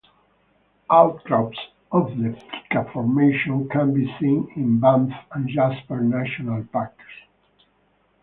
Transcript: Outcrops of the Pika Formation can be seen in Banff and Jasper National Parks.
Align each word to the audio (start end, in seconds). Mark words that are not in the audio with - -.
Outcrops 0.89 1.59
of 1.91 2.17
the 2.17 2.29
Pika 2.35 2.91
Formation 2.91 3.69
can 3.69 3.93
be 3.93 4.07
seen 4.19 4.51
in 4.55 4.79
Banff 4.79 5.13
and 5.31 5.47
Jasper 5.47 6.01
National 6.01 6.63
Parks. 6.71 7.05